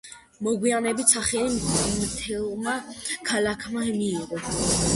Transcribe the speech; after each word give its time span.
მოგვიანებით 0.45 1.13
სახელი 1.15 1.59
მთელმა 2.07 2.73
ქალაქმა 3.31 3.87
მიიღო. 3.93 4.43